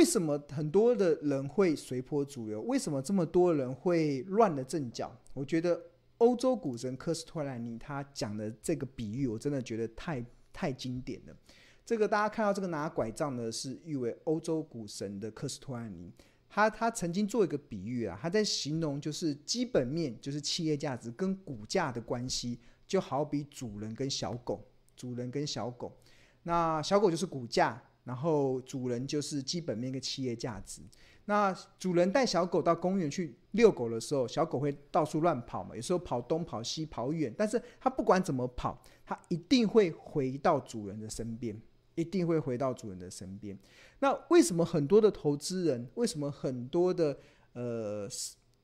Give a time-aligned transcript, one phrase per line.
[0.00, 2.62] 为什么很多的人会随波逐流？
[2.62, 5.14] 为什么这么多人会乱了阵脚？
[5.34, 5.78] 我觉得
[6.16, 11.36] 欧洲股神科斯托兰尼他讲的这个比喻，我真的觉得太太经典了。
[11.84, 16.10] 这个大家看到这个拿拐杖的是誉为欧洲股神的科斯托兰尼，
[16.48, 25.94] 他他曾经做一个比喻啊，他在形容就是基本面就是企业价值跟股价的关系，就好比主人跟小狗，主人跟小狗，
[26.44, 27.82] 那小狗就是股价。
[28.04, 30.82] 然后主人就是基本面跟企业价值。
[31.26, 41.56] 那主人带小狗到公园去遛狗的时候，小狗会到处乱跑嘛，有时候跑东跑西跑远，但是它不管怎么跑，它一定会回到主人的身边，
[41.94, 43.56] 一定会回到主人的身边。
[44.00, 47.16] 那为什么很多的投资人，为什么很多的
[47.52, 48.08] 呃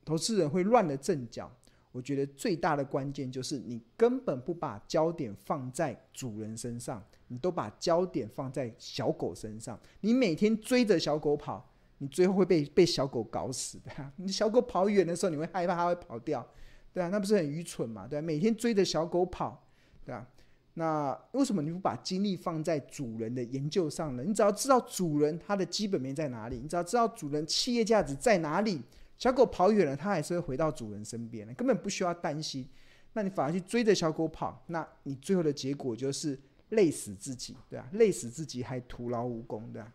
[0.05, 1.53] 投资人会乱了阵脚？
[1.97, 9.80] 我觉得最大的关键就是你根本不把焦点放在主人身上，你都把焦点放在小狗身上。
[10.03, 11.66] 你每天追着小狗跑，
[11.97, 13.91] 你最后会被被小狗搞死的。
[14.16, 16.47] 你小狗跑远的时候，你会害怕它会跑掉，
[16.93, 18.07] 对啊，那不是很愚蠢嘛？
[18.07, 19.66] 对啊，每天追着小狗跑，
[20.05, 20.29] 对啊，
[20.75, 24.23] 那为什么你不把精力放在主人的研究上呢？
[24.23, 28.83] 你只要知道主人他的基本面在哪里，你只要知道主人企业价值在哪里。
[29.19, 32.69] 小狗跑远了，它还是会回到主人身边的，根本不需要担心。
[33.15, 39.91] 那你反而去追着小狗跑，那你最后的结果就是累死自己，对啊，累死自己还徒劳无功，对啊。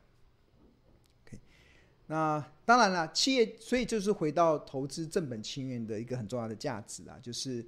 [1.23, 1.39] OK，
[2.07, 7.63] 那当然了，企业所以就是回到投资正本清源的一个很重要的价值啦，就是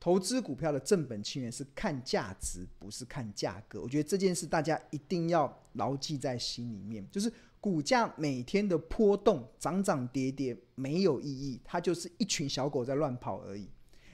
[0.00, 3.82] 投资股票的正本清源是看价值，不是看价格。
[3.82, 7.30] 我觉得这件事大家一定要牢记在心里面，就是。
[7.60, 13.68] 股价每天的波动，涨涨跌跌没有意义，它就是一群小狗在乱跑而已。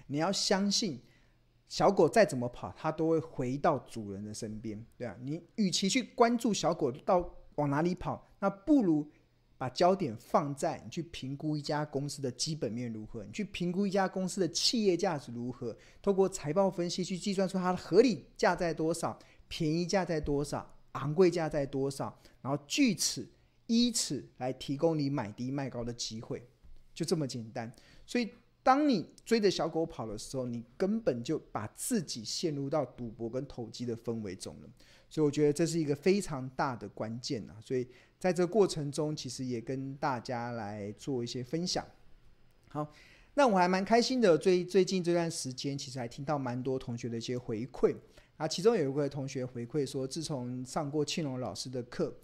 [0.09, 1.01] 你要相信，
[1.69, 5.17] 小狗再怎么跑，它都会回到主人的身边，对啊。
[5.23, 9.09] 你与其去关注小狗到往哪里跑，那不如
[9.57, 19.17] 把焦点放在你去评估一家公司的基本面如何，你去评估一家公司的企业价值如何，透过财报分析去计算出它的合理价在多少，
[19.47, 23.25] 便宜价在多少，昂贵价在多少，然后据此。
[23.67, 26.43] 以此来提供你买低卖高的机会，
[26.95, 27.73] 就这么简单。
[28.07, 28.31] 所以，
[28.63, 34.69] 当你追着小狗跑的时候，你根本就把自己陷入到赌博跟投机的氛围中了。
[35.09, 37.57] 所以，我觉得这是一个非常大的关键啊。
[37.61, 37.87] 所以，
[38.19, 41.85] 在这个过程中，其实也跟大家来做一些分享。
[42.69, 42.93] 好，
[43.35, 44.39] 那我还蛮开心的。
[44.39, 47.95] 最最近这段时间，其实还听到蛮多同学的一些回馈
[48.37, 48.47] 啊。
[48.47, 52.15] 其中有一位同学回馈说，自从上过庆隆老师的课。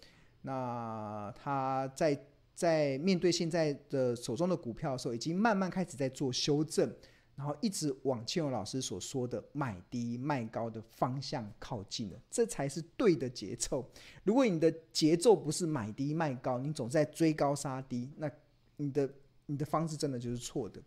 [0.42, 2.20] 那他在
[2.54, 6.92] 在面对现在的手中的股票的时候，已经慢慢开始在做修正，
[7.34, 13.88] 然后一直往庆荣老师所说的买低卖高的方向靠近了，这才是对的节奏。
[14.25, 18.31] 如果你的节奏不是买低卖高，你总在追高杀低，那
[18.76, 19.08] 你的
[19.47, 20.82] 你的方式真的就是错的。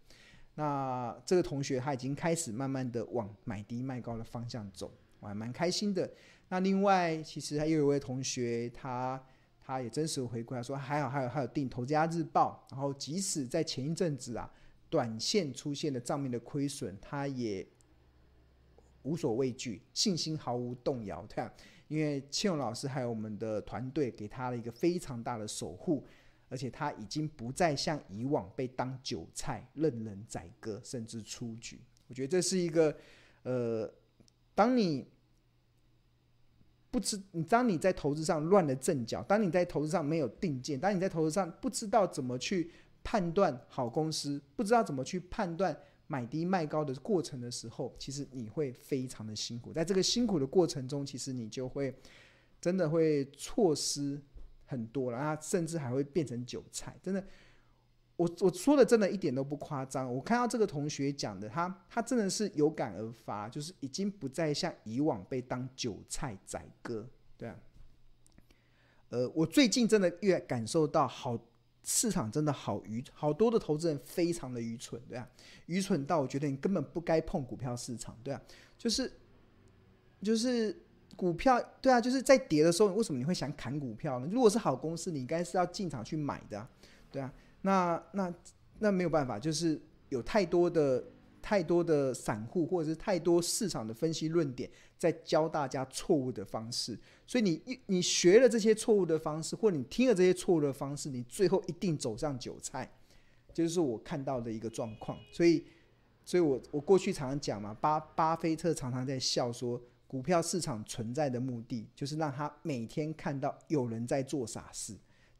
[0.53, 6.09] 那这个同学他已经开始慢慢的往买低卖高的方向走，我还蛮开心的。
[6.49, 9.21] 那另外，其实还有一位同学他。
[9.67, 14.47] 他也真实回馈，他说还好，还有还有订《投资家日报》，然后即使在前一阵子啊，
[14.91, 17.65] 短线出现的账面的亏损，他也
[19.01, 21.25] 无所畏惧，信心毫无动摇。
[21.25, 21.51] 对啊，
[21.87, 26.05] 因为庆勇老师还有我们的团队给他了一个非常大的守护，
[26.47, 31.81] 而且他已经不再像以往被当韭菜任人宰割，甚至出局。
[32.07, 32.95] 我觉得这是一个，
[33.41, 33.91] 呃，
[34.53, 35.07] 当你。
[36.95, 42.71] 不知当你在投资上乱了阵脚，当你在投资上没有定见，当你在投资上不知道怎么去
[43.03, 49.73] 判断好公司，不知道怎么去判断买低卖高的过程的时候，其实你会非常的辛苦。
[49.73, 51.93] 在这个辛苦的过程中，其实你就会
[52.61, 54.17] 真的会错失
[54.65, 57.21] 很多，然后甚至还会变成韭菜，真的。
[58.17, 67.05] 我我说的真的一点都不夸张，我看到这个同学讲的，他他真的是有感而发，就是已经不再像以往被当韭菜宰割，
[67.37, 67.55] 对啊。
[69.09, 71.37] 呃，我最近真的越感受到，好
[71.83, 75.29] 市场真的好愚，好多的投资人非常的愚蠢，对啊，
[75.65, 78.41] 愚蠢到我觉得你根本不该碰股票市场，对啊，
[78.77, 79.11] 就是
[80.21, 80.75] 就是
[81.17, 84.27] 股票，对啊，就是在跌的时候，为什么你会想砍股票呢？
[84.31, 86.65] 如果是好公司，你应该是要进场去买的，
[87.11, 87.31] 对啊。
[87.65, 88.31] 那那
[88.77, 91.03] 那没有办法，就是有太多的
[91.41, 94.69] 太多的散户，或者是太多市场的分析论点，
[94.99, 96.97] 在教大家错误的方式。
[97.25, 102.87] 所以你你学了这些错误的方式，或者你听了这些错误的方式，你最后一定走上韭菜，
[103.51, 105.17] 就是我看到的一个状况。
[105.31, 105.65] 所以，
[106.23, 114.95] 所以我我过去常常讲嘛，巴巴菲特常常在笑说，股票市场存在的目的，就是让他每天看到有人在做傻事。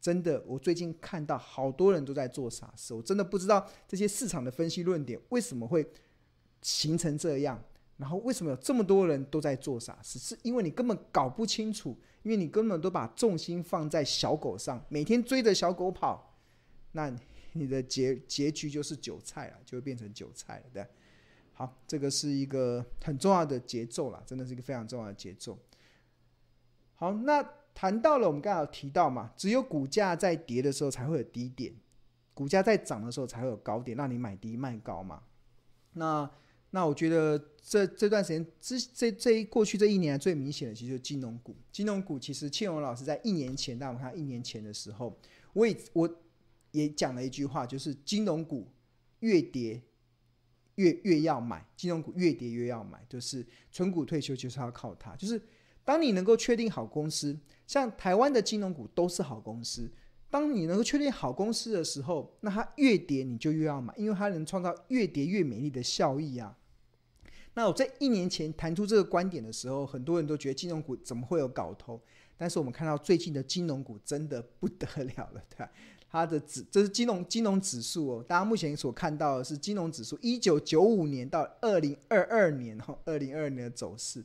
[0.06, 5.84] 真的，我最近看到好多人都在做傻事，我真的不知道这些市场的分析论点为什么会
[6.62, 7.60] 形成这样，
[7.96, 10.16] 然后为什么有这么多人都在做傻事？
[10.16, 16.38] 是因为你根本搞不清楚，因为你根本都把重心放在小狗上，每天追着小狗跑，
[16.92, 17.12] 那
[17.54, 20.86] 你的结结局就是韭菜了，就会变成韭菜了，对。
[21.52, 25.58] 好，这个是一个很重要的节奏啦，真的是一个非常重要的节奏。
[26.94, 27.44] 好，那
[27.76, 31.70] 谈到了我们刚才有提到嘛，只有股价在跌的时候才会有低点，
[32.32, 35.22] 股价在涨的时候才会有高点，让你买低卖高嘛。
[35.92, 36.28] 那
[36.70, 41.54] 那我觉得这这段时间之这这一过去这一年最明显的，其实就是金融股。
[41.70, 45.14] 金融股其实庆荣老师在一年前，大家看一年前的时候，
[45.52, 46.10] 我也我
[46.70, 48.66] 也讲了一句话，就是金融股
[49.20, 49.82] 越跌。
[50.76, 53.42] 越越要买金融股，越跌越要买，就是
[53.72, 55.16] 存股退休就是要靠它。
[55.16, 55.40] 就是
[55.82, 57.34] 当你能够确定好公司，
[57.66, 59.90] 像台湾的金融股都是好公司。
[60.28, 66.56] 当你能够确定好公司的时候，那它越跌你就越要买，因为它能创造越跌越美丽的效益啊。
[67.54, 72.00] 那我在一年前谈出这个观点的时候，很多人都觉得金融股怎么会有搞头？
[72.36, 75.70] 但是我们看到最近的金融股真的不得了了，对吧？
[76.10, 78.24] 它的指，这是金融金融指数哦。
[78.26, 84.22] 大家目前所看到的是金融指数，一九九五年到二零二二年哈，二零二二年的走势。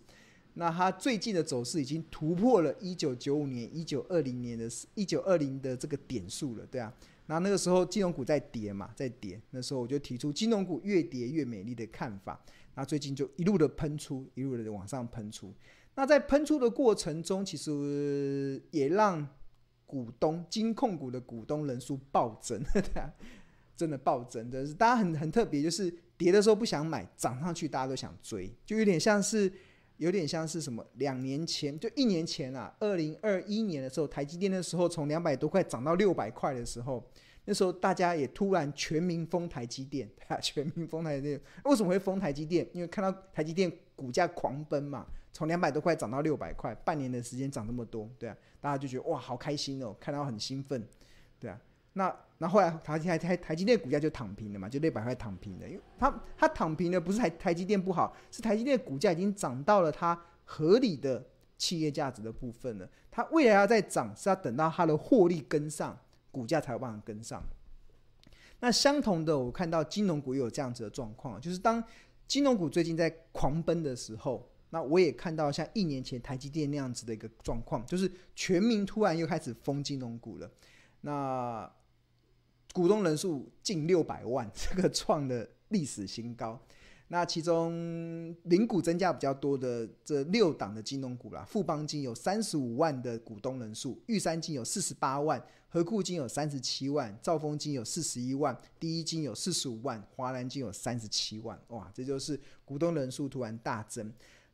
[0.53, 6.93] 那它最近的走势已经突破了一九九五年、一九二零年的、一九二零的这个点数了，对啊。
[7.27, 9.41] 那那个时候金融股在跌嘛，在跌。
[9.51, 12.39] 那时候我就提出金融股越跌越美丽的看法。
[12.75, 15.53] 那最近就一路的喷出，一路的往上喷出。
[15.95, 19.27] 那在喷出的过程中，其实也让。
[19.87, 22.63] 股东金控股的股东人数暴增，
[23.75, 29.51] 真的暴增的是，大家很很特别，就是跌的时候不想买，涨上去大家都想追，就有点像是，
[30.01, 30.83] 有点像是什么？
[30.95, 37.07] 两年前就一年前啊，二零二一年的时候，台积电的时候从两百多块涨到六百块的时候，
[37.45, 42.67] 那时候大家也突然全民疯台积电，啊 全民疯台积电，为什么会疯台积电？
[42.73, 45.05] 因为看到台积电股价狂奔嘛。
[45.31, 50.83] 从两百多块涨到六百块，半年的时间涨这么多，对啊，大家就觉得哇，好开心哦，看到很兴奋，
[51.39, 51.61] 对啊。
[51.93, 61.23] 那那后来台台台台积电股价就躺平了嘛，就六百块躺平了，因为它它躺平的不是台台积电不好，是台积电股价已经涨到了它合理的
[61.57, 62.89] 企业价值的部分了。
[63.11, 65.97] 它未来要再涨，是要等到它的获利跟上，
[66.31, 67.43] 股价才有办法跟上。
[68.61, 71.83] 那相同的，我看到金融股也有这样子的状况，就是当
[72.27, 74.47] 金融股最近在狂奔的时候。
[74.73, 80.49] 那我也看到像一年前台积电那样子的一个状况，就是全民突然又开始封金融股了。
[81.01, 81.69] 那
[82.73, 86.59] 股东人数近六百万， 这个创了历史新高。
[87.09, 101.59] 那其中零股增加比较多的这六档的金融股啦，富邦金有三十五万的股东人数，玉山金有四十八万，合库金有三十七万，兆丰金有四十一万，第一金有四十五万，华南金有三十七万。
[101.67, 104.09] 哇，这就是股东人数突然大增。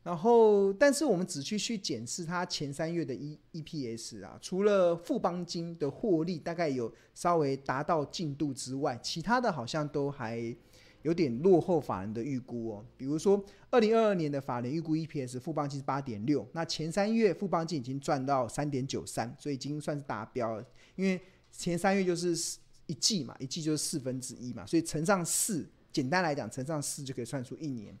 [0.08, 10.56] 然后，但是我们只去去检视它前三月的 E EPS 啊，除了富邦金的获利大概有稍微达到进度之外，其他的好像都还
[11.02, 12.84] 有点落后法人的预估哦。
[12.96, 20.64] 比如说，二零二二年的法人预估 EPS，富邦金是八点六，那前三月富邦金已经赚到三点九三，所以已经算是达标了。
[20.96, 21.20] 因为
[21.52, 22.34] 前三月就是
[22.86, 27.94] 一季嘛，一季就是四分之一嘛，所以乘上四，简单来讲，乘上四就可以算出一年。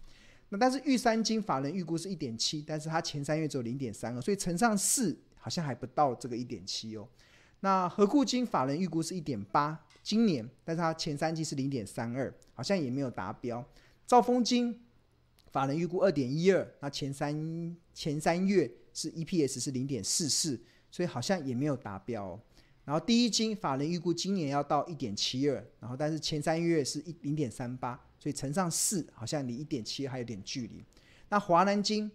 [0.50, 7.06] 那但是玉山金法人预估是一点七，但是它前三月只有零点三二，所以乘上四好像还不到这个一点七哦。
[7.60, 13.62] 那合库金法人预估是一点八，今年，但是它前三季是零点三二，好像也没有达标。
[14.06, 14.80] 兆丰金
[15.50, 20.58] 法人预估二点一二，那前三前三月是 EPS 是零点四四，
[20.90, 22.40] 所以好像也没有达标哦。
[22.84, 28.00] 然后第一金法人预估今年要到一点七二，然后但是前三月是一零点三八。
[28.28, 30.84] 所以乘上四，好像离一点七还有点距离。
[31.30, 32.10] 那华南金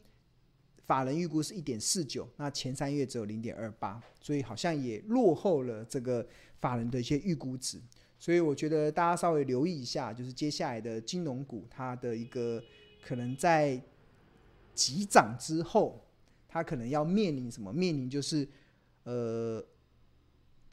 [0.85, 6.23] 法人预估是一点四九，那前三月只有零点二八，所以好像也落后了这个
[6.61, 7.81] 法人的一些预估值。
[8.19, 12.63] 所以我觉得大家稍微留意一下，就是接下来的金融股，它的一个
[13.03, 13.81] 可能在
[14.75, 16.05] 急涨之后，
[16.47, 17.73] 它可能要面临什么？
[17.73, 18.47] 面临就是
[19.01, 19.65] 呃，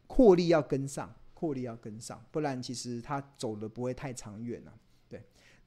[0.07, 4.75] 获利要跟上，获利要跟上，不然其实它走的不会太长远啊。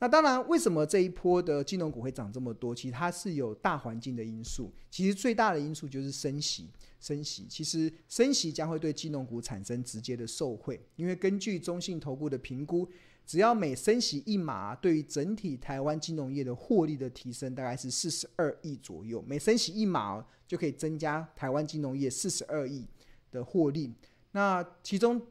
[0.04, 2.76] 那当然，为什么这一波的金融股会涨这么多？
[2.76, 4.70] 其实它是有大环境的因素。
[4.92, 6.70] 其实最大的因素就是升息，
[7.00, 7.46] 升息。
[7.48, 12.86] 其实升息将会对金融股产生直接的受惠，因为根据中信投顾的评估，
[13.26, 19.24] 只要每升息一码，对于整体台湾金融业的获利的提升大概是四十二亿左右。
[19.26, 22.86] 每升息一码就可以增加台湾金融业四十二亿
[23.32, 23.94] 的获利。
[24.34, 25.22] 那其中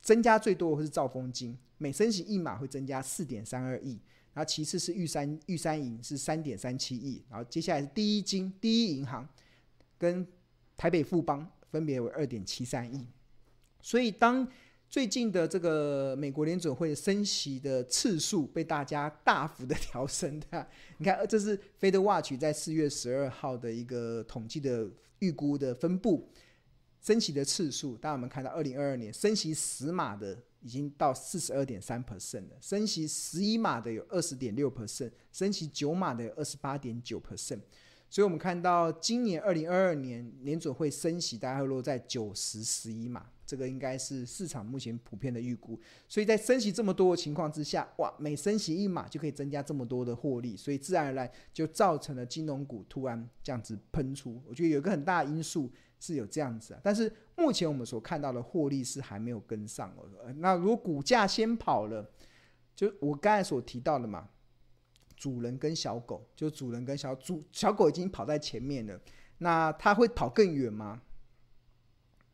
[0.00, 3.98] 增加最多的是兆丰金，每升息一码会增加四点三二亿。
[4.34, 9.28] 然后其次是玉山玉山银是三点三七亿，然后接下来是第一金第一银行
[9.98, 10.24] 跟
[10.76, 13.04] 台北富邦分别为二点七三亿。
[13.82, 14.46] 所以当
[14.88, 20.66] 最近的这个美国联准会升息的次数被大家大幅的调升的，
[20.98, 24.88] 你看，这是 FedWatch 在四月十二号的一个统计的
[25.18, 26.28] 预估的分布，
[27.00, 37.60] 升息的次数，当我们看到二零二二年升息十码的已经到四十二点三 percent 了，升息十一码的有二十点六 percent，升息九码的有二十八点九 percent。
[38.10, 45.80] 所以，我们看到今年二零二二年年准会升息大概会落在九十十一码，这个应该是市场目前普遍的预估。
[46.06, 54.38] 所以在升息这么多的情况之下，哇，每升息一码就可以增加这么多的获利，所以自然而然就造成了金融股突然这样子喷出。
[54.46, 60.04] 我觉得有一个很大的因素是有这样子啊，但是目前我们所看到的获利是还没有跟上哦。
[60.36, 62.08] 那如果股价先跑了，
[62.76, 64.28] 就我刚才所提到的嘛。
[65.16, 68.96] 主人跟小狗，就主人跟小主小狗已经跑在前面了，
[69.38, 71.02] 那它会跑更远吗？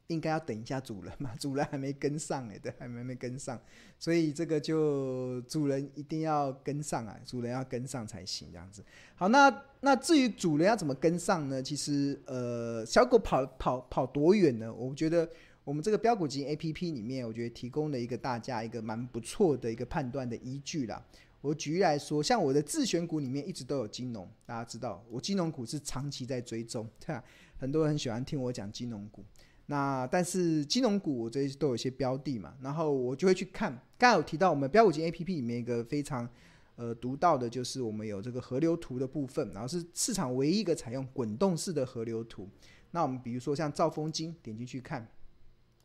[0.09, 3.59] 应该要等一下主人嘛， 主人还没跟上哎，对，还没没跟上，
[3.99, 8.85] 所以这个就主人一定要跟上啊，主人要跟上才行这样子。
[9.15, 11.63] 好，那那至于主人要怎么跟上呢？
[11.63, 14.73] 其实呃，小狗跑跑跑多远呢？
[14.73, 15.29] 我觉得
[15.65, 21.03] 我们这个标股基金 A P P 里面，我觉得提供了一个大家一个蛮不错的一个判断的依据啦。
[21.41, 27.25] 我举例来说，像我的自选股里面一直都有金融，大家知道我金融股是长期在追踪，对吧？
[27.59, 29.23] 很多人喜欢听我讲金融股。
[29.67, 33.79] 那但是金融股我这些都有一些标的嘛，然后我就会去看。
[33.99, 36.29] 刚才有提到我们标股金 A P P 里面一个非常
[36.77, 42.49] 呃独到的，就是我们有这个河流图的部分，然后是市场唯一一个采用滚动式的河流图。
[42.91, 45.09] 那我们比如说像兆丰金，点进去看，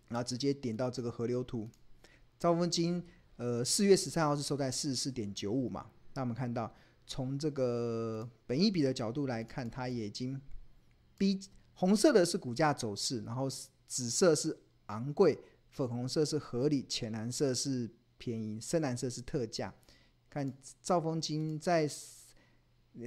[0.09, 1.69] 然后直接点到这个河流图，
[2.38, 3.03] 兆丰金。
[3.38, 5.86] 呃，四月十三号是收在四十四点九五嘛？
[6.13, 6.69] 那我们看到，
[7.07, 10.38] 从这个本一比的角度来看，它已经
[11.17, 11.39] 逼
[11.79, 13.48] 红色的是股价走势，然后
[13.88, 14.57] 紫色是
[14.88, 19.74] 昂贵，粉红色是合理，浅蓝色是便宜，深蓝色是特价。
[20.29, 21.89] 看兆丰金在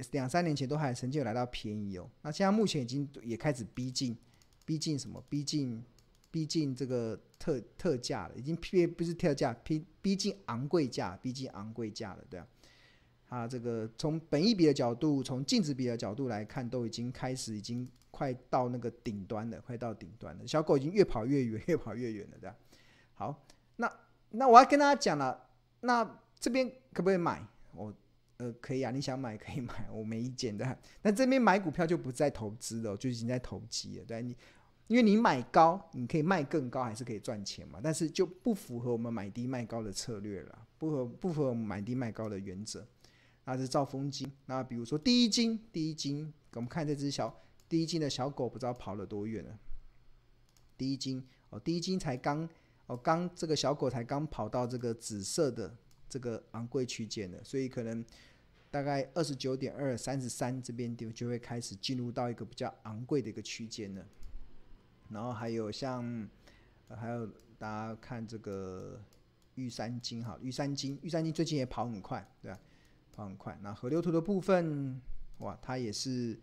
[0.09, 4.17] 两三年前都还曾经有来到便宜哦，那现在目前已经也开始逼近，
[4.65, 5.23] 逼近什么？
[5.29, 5.83] 逼近。
[6.31, 12.47] 逼近这个特特价了，已经逼不是特价，逼逼近昂贵价，逼近昂贵价了，对啊。
[13.33, 20.45] 啊，这个从本益比的角度，从净值比的角度来看，都已经开始，已经快到那个顶端了，快到顶端了。
[20.45, 22.55] 小狗已经越跑越远， 越跑越远了，对吧？
[23.15, 23.43] 好，
[23.77, 23.91] 那
[24.29, 25.49] 那我要跟大家讲了，
[25.79, 26.07] 那
[26.39, 27.43] 这边可不可以买？
[27.73, 27.91] 我
[28.37, 30.77] 呃可以啊，你想买可以买，我没意见的。
[31.01, 34.37] 那这边买股票就不再投资了，就已经在投机了，对你。
[34.87, 37.79] 因为你买高，你可以卖更高，还是可以赚钱嘛？
[37.81, 42.85] 但是就不符合我们买低卖高的策略了，不合不符合我们买低卖高的原则。
[43.45, 49.59] 那是兆丰金，那比如说第一金，第一金，我们看这只小第一金的小狗，不知道跑了多远了。
[50.77, 52.47] 第一金哦，第一金才刚
[52.87, 55.75] 哦，刚这个小狗才刚跑到这个紫色的
[56.09, 58.03] 这个昂贵区间的，所以可能
[58.71, 64.05] 大概二十九点二、三十三这边就就会开始进入到一个比较昂贵的一个区间了。
[65.09, 66.27] 然后还有像，
[66.87, 68.99] 还有大家看这个
[69.55, 72.59] 玉山金哈，玉山金，玉山金最近也跑很快，对吧？
[73.21, 73.59] 很快。
[73.61, 74.99] 那河流图的部分，
[75.39, 76.39] 哇，它也是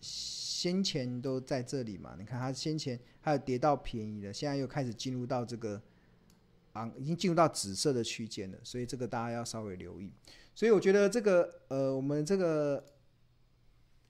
[0.00, 2.16] 先前都在这里嘛？
[2.18, 5.80] 你看它先前还有跌到便宜的，现在又开始进入到这个
[6.72, 10.12] 啊，已经进入到紫色的区间了，所以这个大家要稍微留意。
[10.54, 12.84] 所以我觉得这个呃，我们这个。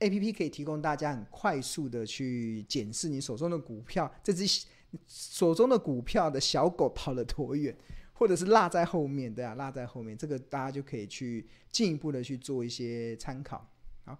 [0.03, 4.65] A P P 可以提供大家很快速的去检视你手中的股票，这只
[5.07, 7.77] 手中的股票的小狗跑了多远，
[8.21, 13.67] 或者是落在后面，对啊，落在后面，这个大家就可以去进一步的去做一些参考。
[14.05, 14.15] 好，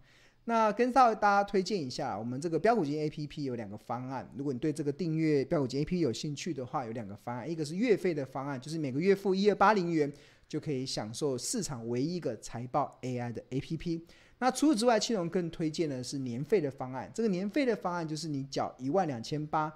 [0.46, 10.12] 那跟稍微大家推荐一下，我们这个标股金 A P P 有两个方案，如果你对这个订阅标股金 A P P 有兴趣的话，有两个方案，一个是月费的方案，就是每个月付一二八零元
[10.48, 14.04] 就可以享受市场唯一一个财报 A I 的 A P P。
[14.40, 17.12] 那除此之外，青龙更推荐的是年费的方案。
[17.14, 19.72] 这个年费的方案就是你缴一万两千八，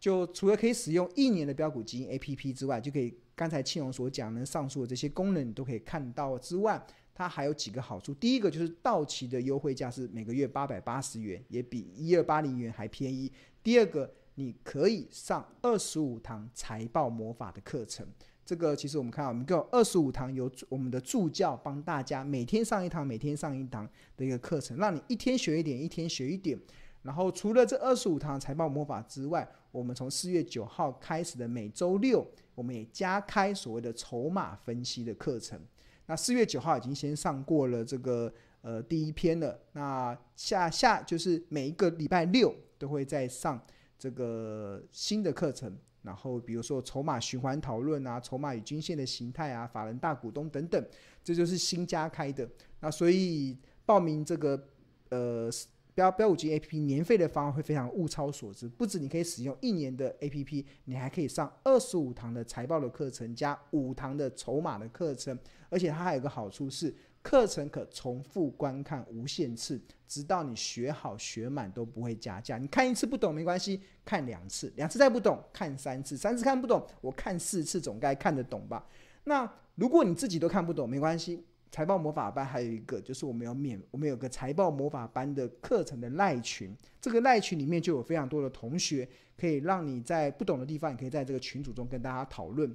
[0.00, 8.12] 就除了可以使用一年的标股金 APP 之外，就可以刚才庆荣所讲的上述的这些功能你都可以看到之外，它还有几个好处。
[8.14, 13.30] 第一个就是到期的优惠价是每个月八百八十元，也比一二八零元还便宜。
[13.62, 18.04] 第二个，你可以上二十五堂财报魔法的课程。
[18.44, 26.58] 这个其实我们看到，我们有二十五堂由我们的助教帮大家每天上一堂，每天上一堂的一个课程，让你一天学一点，一天学一点，
[27.08, 32.22] 然后除了这二十五堂财报魔法之外，我们从四月九号开始的每周六，
[32.54, 35.58] 我们也加开所谓的筹码分析的课程。
[36.04, 43.58] 那四月九号已经先上过了这个呃第一篇了，那下下就是每一个礼拜六都会再上
[43.98, 45.74] 这个新的课程。
[46.02, 50.86] 然后比如说筹码循环讨论啊，筹码与均线的形态啊，法人大股东等等，
[51.24, 52.46] 这就是新加开的。
[52.80, 54.62] 那所以报名这个
[55.08, 55.50] 呃。
[55.98, 65.36] 标标五级 A P P 年费的方案会非常物超所值，不止你可以使用一年的 A P P，你还可以上二十五堂的财报的课程，加五堂的筹码的课程，
[65.68, 72.58] 而且它还有个好处是，课程可重复观看无限次，直到你学好学满都不会加价。
[72.58, 78.86] 你看一次不懂没关系，看两次，两次再不懂看三次，三次看不懂我看四次总该看得懂吧？
[79.24, 81.44] 那如果你自己都看不懂没关系。
[81.70, 92.74] 财报魔法班还有一个，就是我们有免，我们有个财报魔法班的课程的赖群，这个赖群里面就有非常多的同学，可以让你在不懂的地方，你可以在这个群组中跟大家讨论。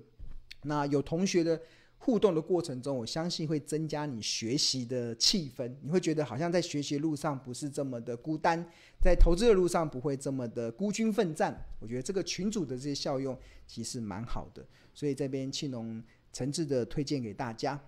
[0.64, 1.60] 那有同学的
[1.98, 8.64] 互动的过程中，我相信会增加你学习的气氛，你会觉得好像在学习路上不是这么的孤单，
[9.02, 11.66] 在投资的路上不会这么的孤军奋战。
[11.80, 17.80] 我觉得这个群组的这些效用其实蛮好的，所以这边庆农诚挚的推荐给大家。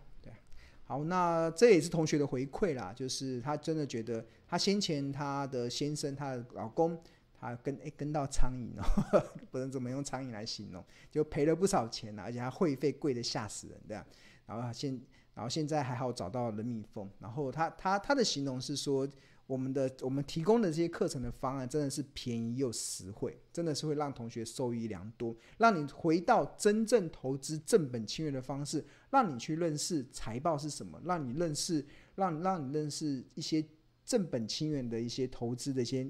[0.86, 6.98] 好，那这也是同学的回馈啦，就是他真的觉得，他先前他的先生，他的老公，
[7.40, 8.86] 他跟诶跟到苍蝇哦，
[9.50, 14.06] 不能怎么用苍蝇来形容，就赔了不少钱呐，而且他会费贵的吓死人，这样，
[14.46, 15.02] 然后现
[15.34, 19.08] 然后现在还好找到了蜜蜂，然后他他他的形容是说。
[19.48, 31.86] 我们的我们提供的这些课程的方案真的是便宜又实惠，真的是会让同学受益良多，让你回到真正投资正本清源的方式，让你去认识财报是什么，让你认识
[32.16, 33.64] 让让你认识一些
[34.04, 36.08] 正本清源的一些投资的一些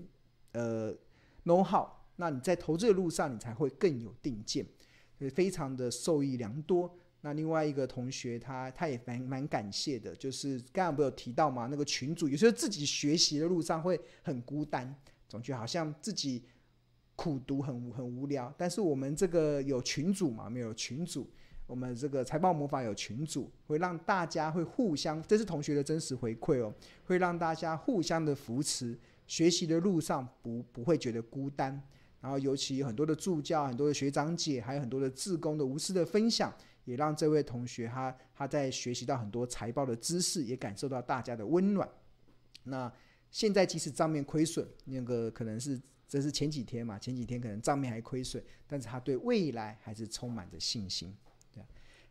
[0.54, 0.94] 呃
[1.44, 4.66] know how，那你在投资的路上你才会更有定见，
[5.18, 6.98] 所以非常的受益良多。
[7.25, 14.96] 那另外一个同学他，他也蛮蛮感谢的，就是刚刚不有提到嘛，那个群主有时候自己学习的路上会很孤单，
[15.27, 16.44] 总觉得好像自己
[17.16, 18.53] 苦读很很无聊。
[18.55, 21.27] 但是我们这个有群主嘛，没有群主，
[21.66, 26.72] 我们这个财报魔法有群主，会让大家会互相，这是同学的真实回馈哦，
[27.05, 31.81] 会让大家互相的扶持，学习的路上不不会觉得孤单。
[32.22, 36.53] 然后尤其很多的助教、很多的学长姐，还有很多的志工的无私的分享。
[36.86, 41.88] 也让这位同学他他在学习到很多财报的知识，也感受到大家的温暖。
[42.64, 42.92] 那
[43.30, 51.14] 现在即使账面亏损，那个可能是这是前几天嘛，前几天可能账面还亏损，但是他对未来还是充满着信心。
[51.54, 51.64] 对，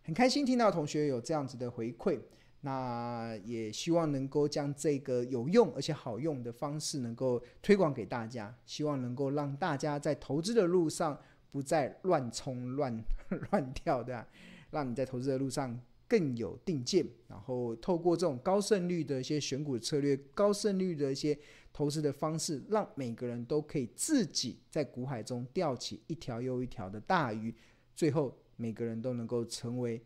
[0.03, 2.21] 很开心听到同学有这样子的回馈，
[2.61, 11.19] 那也希望能够将这个有用而且好用的方式能够推广给大家，希望能够让大家在投资的路上
[11.51, 13.03] 不再乱冲乱
[13.51, 14.27] 乱跳的。
[14.75, 21.39] 让你在投资的路上更有定见，然后透过这种高胜率的一些选股策略、高胜率的一些
[21.73, 27.55] 投资的方式，让每个人都可以自己在股海中钓起一条又一条的大鱼，
[27.95, 30.03] 最后每个人都能够成为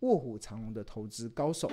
[0.00, 1.70] 卧虎藏龙的投资高手。